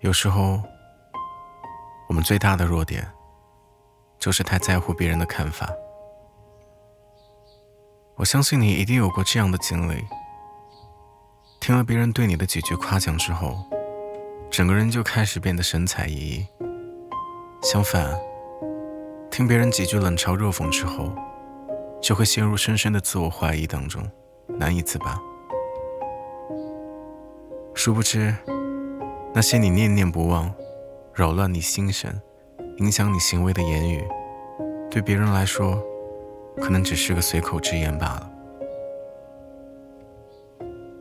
[0.00, 0.62] 有时候，
[2.08, 3.04] 我们最大的弱点，
[4.16, 5.68] 就是太在乎别人的看法。
[8.14, 10.04] 我相信你一定有过这样的经历：
[11.58, 13.58] 听了别人对你的几句夸奖之后，
[14.48, 16.46] 整个人就开始变得神采奕奕；
[17.60, 18.16] 相反，
[19.32, 21.12] 听别人几句冷嘲热讽之后，
[22.00, 24.08] 就会陷入深深的自我怀疑当中，
[24.46, 25.20] 难以自拔。
[27.74, 28.32] 殊不知。
[29.34, 30.52] 那些你念念不忘、
[31.14, 32.20] 扰乱你心神、
[32.78, 34.02] 影响你行为的言语，
[34.90, 35.80] 对别人来说，
[36.56, 38.30] 可能只是个随口之言罢了。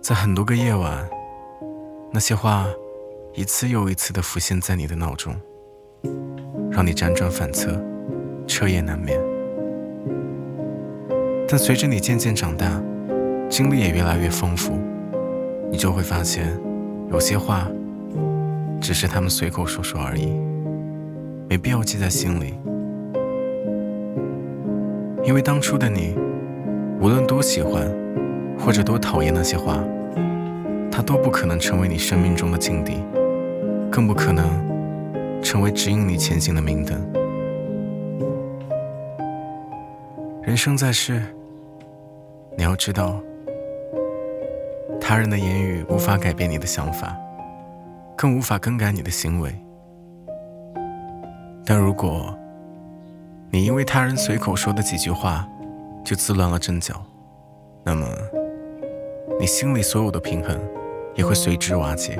[0.00, 1.08] 在很多个夜晚，
[2.12, 2.66] 那些话
[3.34, 5.34] 一次又一次地浮现在你的脑中，
[6.70, 7.80] 让你辗转反侧、
[8.48, 9.20] 彻夜难眠。
[11.46, 12.82] 但随着你渐渐长大，
[13.48, 14.72] 经历也越来越丰富，
[15.70, 16.58] 你就会发现，
[17.12, 17.68] 有些话。
[18.84, 20.26] 只是他们随口说说而已，
[21.48, 22.52] 没必要记在心里。
[25.24, 26.14] 因为当初的你，
[27.00, 27.90] 无论多喜欢
[28.58, 29.82] 或者多讨厌那些话，
[30.92, 33.02] 它都不可能成为你生命中的劲敌，
[33.90, 34.46] 更不可能
[35.42, 37.00] 成为指引你前行的明灯。
[40.42, 41.22] 人生在世，
[42.54, 43.18] 你要知道，
[45.00, 47.16] 他人的言语无法改变你的想法。
[48.16, 49.54] 更无法更改你的行为。
[51.64, 52.36] 但如果
[53.50, 55.48] 你因为他人随口说的几句话
[56.04, 57.02] 就自乱了阵脚，
[57.84, 58.06] 那么
[59.40, 60.58] 你心里所有的平衡
[61.14, 62.18] 也会随之瓦解。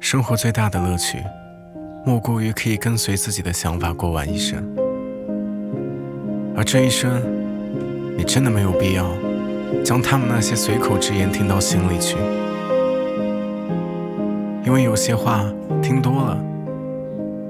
[0.00, 1.24] 生活最大的乐趣，
[2.04, 4.62] 莫过于可以跟随自己的想法过完一生。
[6.54, 7.22] 而这一生，
[8.16, 9.10] 你真的没有必要
[9.82, 12.16] 将他们那些随口之言听到心里去。
[14.64, 15.44] 因为有些话
[15.82, 16.38] 听多了，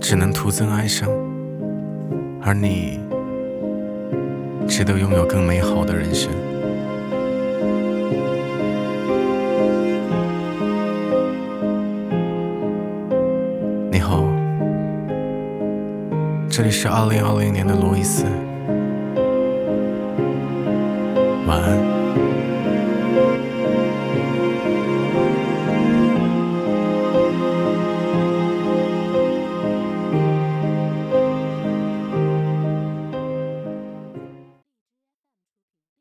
[0.00, 1.08] 只能徒增哀伤，
[2.42, 2.98] 而你
[4.66, 6.32] 值得拥有更美好的人生。
[13.92, 14.24] 你好，
[16.50, 18.24] 这里是二零二零年的路易斯，
[21.46, 21.95] 晚安。